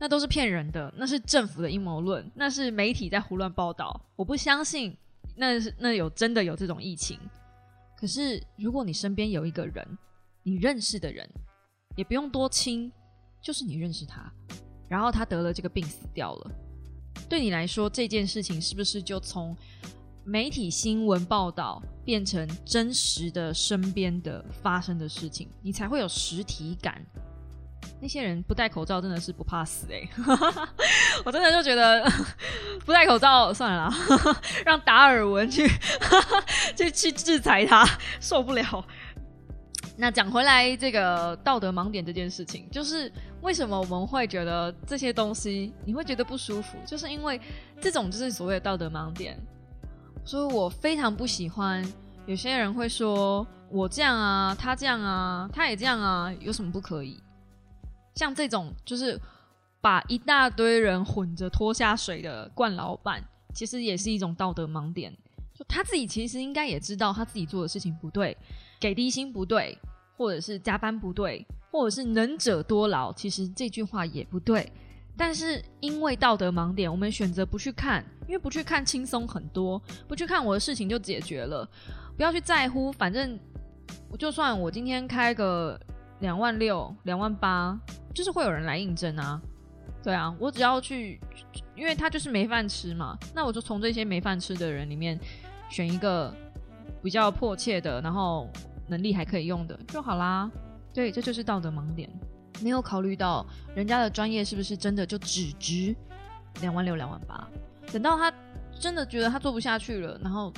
[0.00, 4.00] 那都是骗人的，那是政府的阴谋论，那是媒体在胡乱报道。
[4.16, 4.96] 我不相信，
[5.36, 7.18] 那是那有真的有这种疫情。
[8.04, 9.82] 可是，如果你身边有一个人，
[10.42, 11.26] 你认识的人，
[11.96, 12.92] 也不用多亲，
[13.42, 14.30] 就是你认识他，
[14.90, 16.50] 然后他得了这个病死掉了，
[17.30, 19.56] 对你来说，这件事情是不是就从？
[20.22, 27.02] 媒体新闻报道变成真实的身边的发生的事情，你才会有实体感。
[28.04, 30.06] 那些人不戴口罩真的是不怕死哎！
[31.24, 32.06] 我真的就觉得
[32.84, 33.90] 不戴口罩算了，
[34.62, 35.66] 让达尔文去
[36.76, 37.88] 去去制裁他，
[38.20, 38.84] 受不了。
[39.96, 47.40] 那讲回来，这个道德盲点这件事情，就是为什么我们会觉得这些东西你会觉得不舒服，就是因为
[47.80, 49.34] 这种就是所谓的道德盲点。
[50.26, 51.82] 所以我非常不喜欢
[52.26, 57.18] 有些人会说我这样啊，他这样啊，他也这样啊，有什么不可以？
[58.14, 59.20] 像这种就是
[59.80, 63.22] 把一大堆人混着拖下水的冠老板，
[63.54, 65.14] 其实也是一种道德盲点。
[65.54, 68.36] 就他自己其实应该也知道他自己做的事情不对，
[68.80, 69.78] 给低薪不对，
[70.16, 74.72] 或者是加班不对，或者是能者多劳，其实这句话也不对。
[75.16, 81.64] 但是因为道德盲点，我们选择不去看，因为不去看轻松很多，不去看我的事情就解决了，
[82.16, 83.38] 不要去在乎，反正
[84.18, 85.78] 就算我今天开个
[86.18, 87.78] 两万六、两万八，
[88.14, 89.40] 就是会有人来应征啊，
[90.02, 91.20] 对啊，我只要去，
[91.74, 95.18] 因为他就是没饭吃嘛，那我就从这些没饭吃的人里面
[95.68, 96.32] 选一个
[97.02, 98.48] 比较迫切的，然后
[98.86, 100.50] 能力还可以用的就好啦。
[100.92, 102.08] 对，这就是道德盲点，
[102.62, 105.94] 没有考虑到人家的专业是不是真的就只值
[106.60, 107.48] 两万六、两万八。
[107.92, 108.32] 等到他
[108.78, 110.52] 真的觉得他做不下去了，然后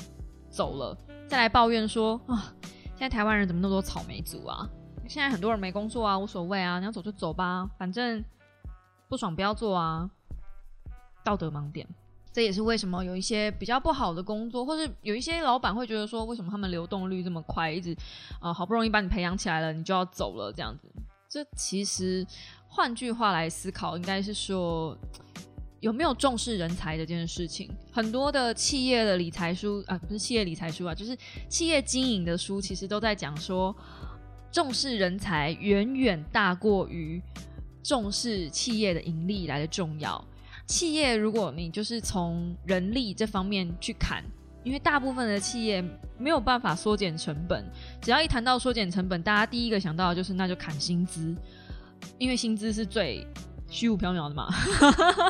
[0.50, 2.52] 走了，再来抱怨说啊，
[2.88, 4.68] 现在台湾人怎么那么多草莓族啊？
[5.08, 8.24] 现在很多人没工作啊，无所谓啊，你要走就走吧，反正
[9.08, 10.10] 不爽不要做啊。
[11.24, 11.84] 道德盲点，
[12.32, 17.96] 这也是为什么有一些比较不好的工作，或者有一些老板会觉得说，为什么他们流动率这么快，一直
[18.40, 20.88] 啊好不容易把你培养起来了，你就要走了这样子。
[21.28, 22.24] 这其实
[22.68, 24.96] 换句话来思考，应该是说
[25.80, 27.68] 有没有重视人才这件事情。
[27.90, 33.74] 很多的企业的理财书啊，不是企业理财书啊，就是企业经营的书，其实都在讲说。
[34.56, 37.20] 重视人才远远大过于
[37.82, 40.24] 重视企业的盈利来的重要。
[40.66, 44.24] 企业如果你就是从人力这方面去砍，
[44.64, 45.84] 因为大部分的企业
[46.16, 51.36] 没有办法缩减成本，只要一谈到缩减成本，大家第一个想到的就是那就砍薪资，
[52.16, 53.26] 因为薪资是最。
[53.68, 54.48] 虚无缥缈的嘛，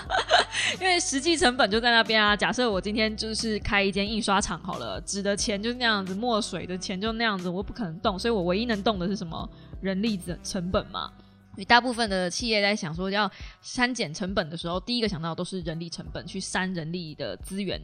[0.81, 2.37] 因为实际成本就在那边啊。
[2.37, 9.49] 假设我今天就是开一间印刷厂好了，纸的钱就那样子，墨水的钱就那样子，我不可能动，所以我唯一能动的是什么？
[9.81, 11.11] 人力的成本嘛。
[11.55, 13.31] 所以大部分的企业在想说要
[13.63, 17.81] 删减成本的时候，第一个想到都是人力成本，去删人力的资源。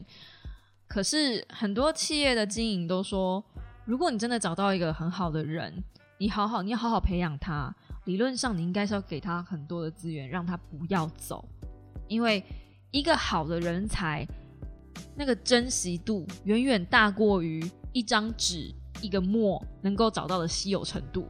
[0.87, 3.43] 可是很多企业的经营都说，
[3.85, 5.83] 如果你真的找到一个很好的人，
[6.19, 7.73] 你好好，你要好好培养他。
[8.05, 11.47] 理论上，你应该是要给他很多的资源，让他不要走，
[12.07, 12.43] 因为
[12.91, 14.27] 一个好的人才，
[15.15, 21.27] 那个珍惜度远远大过于一张纸、一个墨能够找到的稀有程度。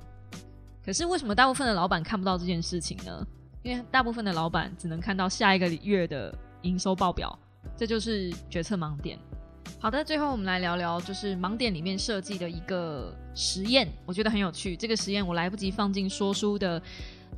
[0.83, 3.25] 可是，为什么大部分的老板看不到这件事情呢？
[3.61, 7.37] 因为大部分的老板只能看到下一个月的营收报表，
[7.77, 9.17] 这就是决策盲点。
[9.83, 14.77] 好的，最后我们来聊聊，就是盲点里面设计的一个实验，我觉得很有趣。
[14.77, 16.81] 这个实验我来不及放进说书的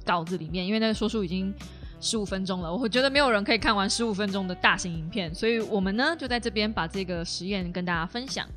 [0.05, 1.51] 稿子里面，因为那个说书已经
[1.99, 8.47] 十五分钟了，我觉得没有人可以看完十五分钟的大型影片，所以我们呢就在这边把这个实验跟大家分享。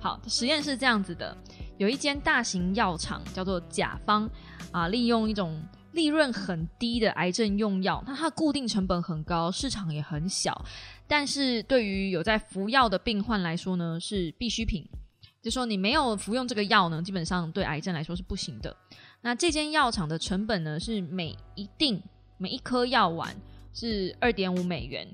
[0.00, 1.36] 好，实验是这样子的：
[1.76, 4.26] 有一间大型药厂叫做甲方
[4.72, 10.64] 啊，利用一种利润很低的癌症用药，那它固定成本很高，市场也很小。
[11.06, 14.88] 但是对于有在服药的病患来说呢，是必需品。
[15.42, 18.74] 就说你没有服用这个药呢，基本上对癌症来说是不行的。
[19.20, 22.02] 那这间药厂的成本呢，是每一定
[22.38, 23.36] 每一颗药丸
[23.72, 25.06] 是二点五美元。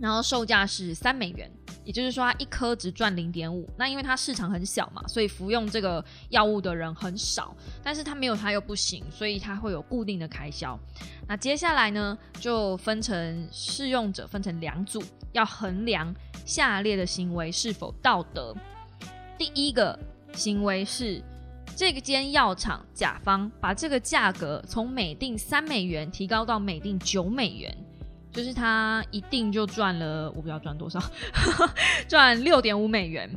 [0.00, 1.50] 然后售价是三美元，
[1.84, 3.68] 也就是说，它一颗只赚零点五。
[3.76, 7.54] 那因为它市场很小嘛，所以服用这个药物的人很少。
[7.82, 10.78] 但是它没有它又不行，所以它会有固定的开销。
[11.26, 18.54] 那接下来呢，就分成试用者分成两组，要衡量下列的行为是否道德。
[19.36, 19.98] 第一个
[20.32, 21.22] 行为是，
[21.76, 27.76] 这个间药厂甲方把这个价格从每定三美元提高到每定九美元。
[28.32, 31.00] 就是他一定就赚了，我不知道赚多少，
[32.06, 33.28] 赚六点五美元。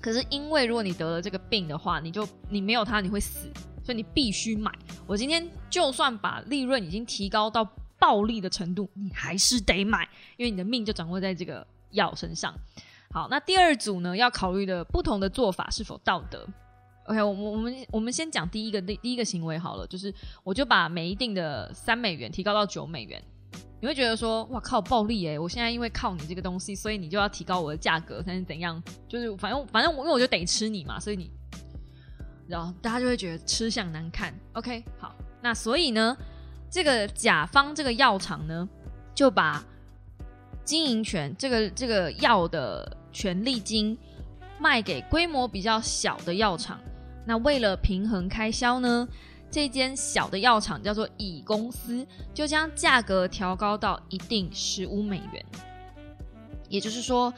[0.00, 3.48] 可是因为如果你得了这个病的话，你就你没有它你会死，
[3.82, 4.70] 所以你必须买。
[5.06, 7.64] 我今天就算把利润已经提高到
[7.98, 12.54] 暴利的程度，你还是得买，因为你的命就掌握在这个药身上。
[13.10, 16.46] 好，那第二组呢，要考虑的不同的做法是否道德
[17.06, 20.12] ？OK，我们我们我们先讲第一个第第一个行为好了，就是
[20.44, 23.22] 我就把每一定的三美元提高到九美元。
[23.80, 25.38] 你会觉得说，哇靠，暴利哎！
[25.38, 28.82] 我现在因为靠你这个东西，所以你就要提高我的价格，但是怎样？
[29.06, 31.30] 就是反正反正我因为我就得吃你嘛，所以你，
[32.48, 34.34] 然后大家就会觉得吃相难看。
[34.54, 36.16] OK，好，那所以呢，
[36.70, 38.66] 这个甲方这个药厂呢，
[39.14, 39.62] 就把
[40.64, 43.96] 经营权这个这个药的权利金
[44.58, 46.80] 卖给规模比较小的药厂。
[47.26, 49.06] 那为了平衡开销呢？
[49.50, 55.44] 这间小的药厂叫做乙公司，就将价格调高到一定十五美元。
[56.68, 57.32] 也就是说，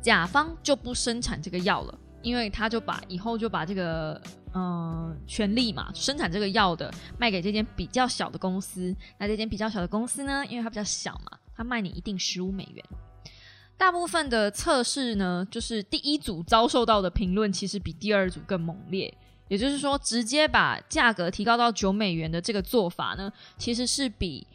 [0.00, 4.20] 甲方就不生产这个药了，因为他就把以后就把这个
[4.54, 8.96] 嗯权利嘛，生产这个药的卖给这间比较小的公司。
[9.18, 12.84] 那这间比较小的公司呢，因为它比较小嘛，它卖你一定十五美元。
[13.76, 19.12] 大部分的测试呢，就是第一组遭受到的评论其实比第二组更猛烈。
[19.48, 24.46] 也就是说，直接把价格提高到九美元的这个做法呢，其实是比，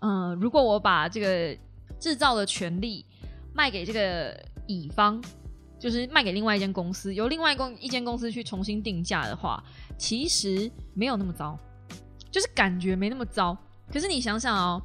[0.00, 1.58] 嗯，如果我把这个
[1.98, 3.04] 制造的权利
[3.52, 5.20] 卖给这个乙方，
[5.78, 9.62] 就是卖给另外一间公司，由另外一公一间公司去重新定价的话，
[9.96, 11.58] 其实没有那么糟，
[12.30, 13.56] 就是感觉没那么糟。
[13.92, 14.80] 可是你想想哦，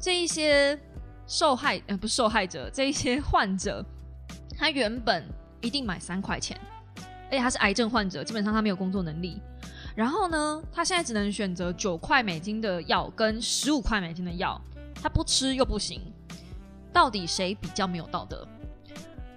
[0.00, 0.78] 这一些
[1.26, 3.84] 受害呃不是受害者，这一些患者，
[4.56, 5.26] 他原本
[5.60, 6.60] 一定买三块钱。
[7.28, 9.40] 而且他是癌症患者，基本上他没有工作能力。
[9.94, 14.60] 然后呢，他现在只能选择九块美金的药跟十五块美金的药，
[14.94, 16.00] 他不吃又不行，
[16.92, 18.46] 到底谁比较没有道德？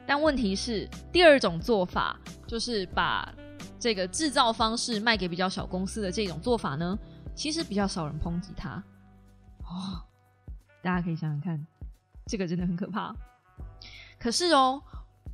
[0.06, 3.34] 但问题是，第二种做法就是把
[3.80, 6.98] 这个制造方式卖给比较小公司的这种做法呢，
[7.34, 8.84] 其实比较少人抨击它。
[9.64, 10.04] 哦，
[10.82, 11.66] 大家可以想想看，
[12.28, 13.16] 这个真的很可怕。
[14.20, 14.82] 可是哦，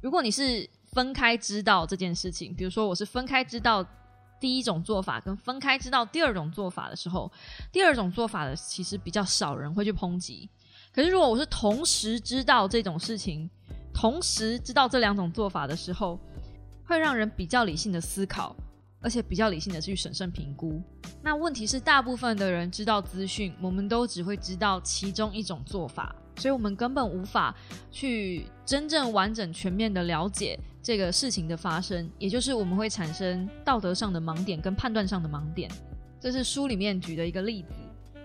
[0.02, 3.86] 如果你是分开知道这件事情，比如说我是分开知道
[4.40, 7.32] 第一种做法跟分开知道第二种做法的时候，
[7.72, 10.50] 第二种做法的其实比较少人会去抨击。
[10.94, 13.50] 可是如果我是同时知道这种事情，
[13.94, 16.20] 同时知道这两种做法的时候，
[16.86, 18.56] 会让人比较理性的思考，
[19.02, 20.82] 而且比较理性的去审慎评估。
[21.22, 27.56] 那问题是，大部分的人知道资讯，我们都只会知道其中一种做法，所以我们根本无法
[27.92, 30.58] 去真正完整全面的了解
[30.88, 35.70] 这个事情的发生，也就是我们会产生道德上的盲点跟判断上的盲点。
[36.18, 37.74] 这是书里面举的一个例子。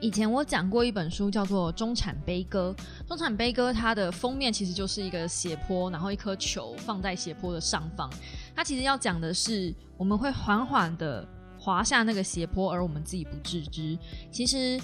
[0.01, 2.73] 以前我讲过一本书，叫做《中产悲歌》。
[3.09, 8.09] 《中产悲歌》它的封面其实就是一个斜坡，然后一颗球放在斜坡的上方。
[8.55, 11.27] 它其实要讲的是，我们会缓缓的
[11.59, 13.99] 滑下那个斜坡，而我们自己不自知。
[14.31, 14.81] 其实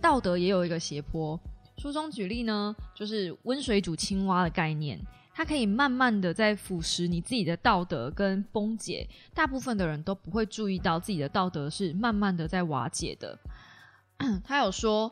[0.00, 1.38] 道德也有一个斜坡。
[1.76, 4.98] 书中举例呢，就是温水煮青蛙的概念，
[5.38, 9.08] 它可以慢慢的在腐蚀你自己的道德跟崩解。
[9.32, 13.38] 大部分的人都不会注意到自己的道德是慢慢的在瓦解的。
[14.42, 15.08] 他有说，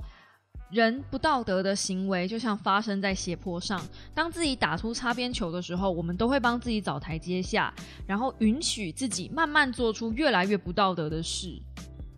[0.73, 3.81] 人不道德的行为就像发生在斜坡上。
[4.13, 7.73] 当自己打出擦边球的时候，我们都会帮自己找台阶下，
[8.05, 11.57] 然后允许自己慢慢做出越来越不道德的事。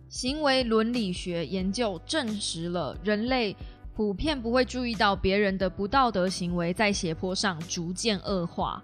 [0.09, 3.55] 行为伦理学研究证实了，人类
[3.99, 8.81] 普遍不会注意到别人的不道德行为在斜坡上逐渐恶化。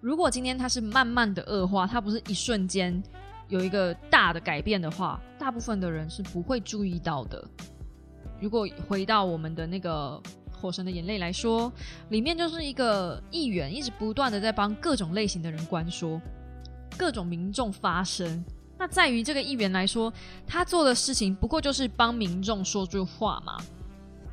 [0.00, 3.02] 如果今天它是慢慢的恶化，它不是一瞬间。
[3.48, 7.46] 有一个大的改变的话，大部分的人是不会注意到的。
[8.40, 10.18] 如果回到我们的那个
[10.58, 11.70] 《火神的眼泪》来说，
[12.08, 16.18] 里面就是一个议员一直不断的在帮各种类型的人关说，
[16.96, 18.42] 各种民众发声。
[18.78, 20.10] 那在于这个议员来说，
[20.46, 23.58] 他做的事情不过就是帮民众说句话嘛。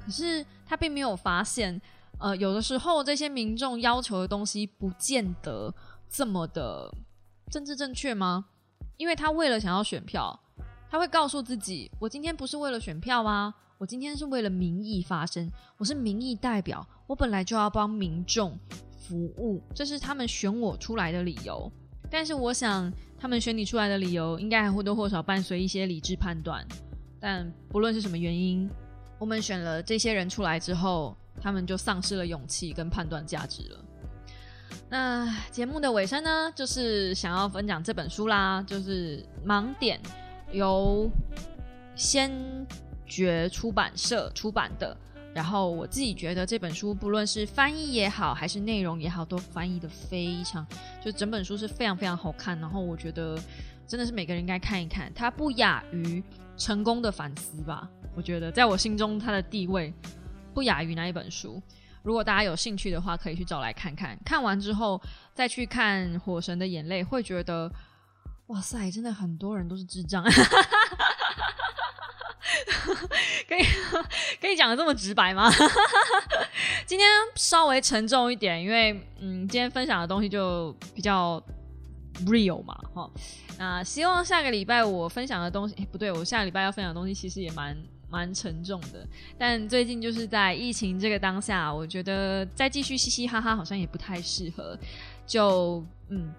[0.06, 1.80] 可是他并没有发现，
[2.20, 5.74] 呃，有的时候这些民众要求的东西不见得
[6.10, 6.94] 这么的
[7.50, 8.46] 政治正确吗？
[8.98, 10.40] 因为他为了想要选票，
[10.90, 18.58] 他会告诉自己：我今天不是为了选票啊，我今天是为了民意发声，我是民意代表，我本来就要帮民众
[18.98, 21.72] 服务，这是他们选我出来的理由。
[22.10, 26.68] 但是我想，他们选你出来的理由，应该还或多或少伴随一些理智判断。
[27.20, 28.70] 但不论是什么原因，
[29.22, 33.78] 我们选了这些人出来之后，他们就丧失了勇气跟判断价值了。
[34.90, 40.00] 那节目的尾声呢，就是想要分享这本书啦，就是《盲点》，
[40.52, 41.08] 由
[41.96, 42.32] 先
[43.06, 44.98] 觉出版社出版的。
[45.36, 50.66] 然后我自己觉得这本书，不论是翻译也好，还是内容也好，都翻译的非常，
[51.00, 52.60] 就整本书是非常非常好看。
[52.60, 53.38] 然后我觉得
[53.86, 56.20] 真的是每个人应该看一看，它不亚于
[56.62, 57.90] 《成功的反思》吧？
[58.16, 59.92] 我觉得在我心中，它的地位
[60.54, 61.60] 不亚于那一本书。
[62.04, 64.16] 如果大家有兴趣的话，可以去找来看看。
[64.24, 65.02] 看完之后
[65.34, 67.72] 再去看《火神的眼泪》，会觉得
[68.48, 70.24] 哇塞，真的很多人都是智障。
[73.48, 73.64] 可以
[74.40, 75.52] 可以讲的这么直白吗？
[76.86, 81.42] 今天稍微沉重一点，因为嗯，今天分享的东西就比较
[82.26, 83.10] real 嘛，哈。
[83.58, 87.78] 那希望下个礼拜我分享的东西，不对，我下个礼拜要分享的东西其实也蛮。
[88.12, 89.08] 蛮沉重的，
[89.38, 94.78] 但最近就是在疫情这个当下，我觉得再继续嘻嘻哈哈好像也不太适合。
[95.26, 96.30] 就嗯，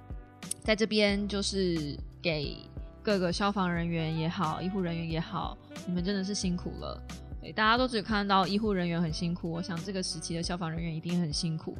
[0.62, 2.58] 在这边就是给
[3.02, 5.56] 各个消防人员也好，医护人员也好，
[5.86, 7.02] 你们真的是辛苦了。
[7.40, 11.74] 对，大家都只看到医护人员很辛苦，我想这个时期的消防人员一定很辛苦，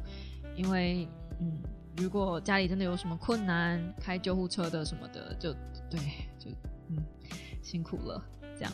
[0.55, 1.07] 因为
[1.39, 1.61] 嗯，
[1.97, 5.53] 如果家里真的有什么困难，开救护车的什么的，就
[5.89, 5.99] 对，
[6.39, 6.49] 就
[6.89, 6.97] 嗯，
[7.61, 8.23] 辛苦了，
[8.57, 8.71] 这样。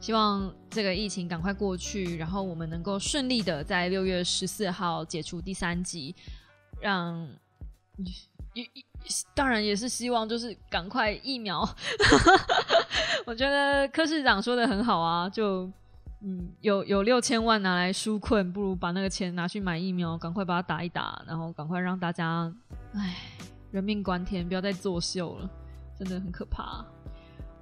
[0.00, 6.14] 希望这个疫情赶快过去，然后我们能够顺利的在六月十四号解除第三级，
[6.80, 7.28] 让
[9.34, 11.68] 当然也是希望就是赶快疫苗。
[13.26, 15.68] 我觉得柯市长说的很好啊，就
[16.22, 22.52] 嗯有有六千万拿来纾困，不如把那个钱拿去买疫苗，赶快把它打一打，然后赶快让大家
[22.94, 23.16] 唉
[23.70, 25.50] 人命关天，不要再作秀了，
[25.98, 26.84] 真的很可怕。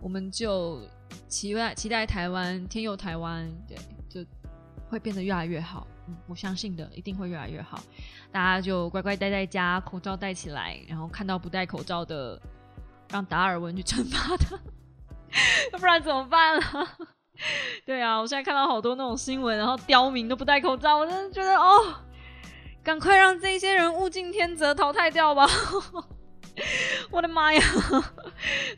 [0.01, 0.81] 我们就。
[1.29, 3.79] 期待期待台湾天佑台湾，对，
[4.09, 4.29] 就
[4.91, 5.87] 会变得越来越好。
[6.27, 7.81] 我相信的，一定会越来越好。
[8.33, 12.41] 大家就乖乖待在家，口罩戴起来，然后看到不戴口罩的，
[13.09, 14.59] 让达尔文去惩罚他。
[15.79, 16.99] 不然怎么办啊？
[17.85, 21.95] 对啊，我现在看到好多那种新闻，然后刁民都不戴口罩，我真的觉得哦，
[22.83, 25.47] 赶快让这些人物竞天择，淘汰掉吧！
[27.11, 27.63] 我的妈呀，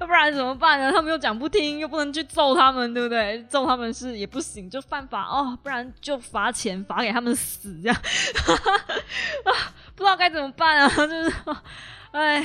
[0.01, 0.91] 要不然怎么办呢？
[0.91, 3.41] 他们又讲不听，又不能去揍他们，对不对？
[3.45, 7.97] 揍他们是也不行，就犯法哦，不然就罚钱，罚给他们死这样。
[9.95, 11.33] 不知道该怎么办啊，就是，
[12.11, 12.43] 哎，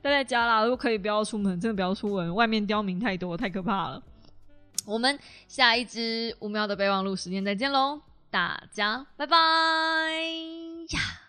[0.00, 4.00] 待在家啦，如果可以不要出门，真的不要出门，外面刁民太多，太可怕了。
[4.86, 5.18] 我们
[5.48, 9.36] 下一支五秒的备忘录时间再见喽，大家拜拜
[10.90, 11.25] 呀。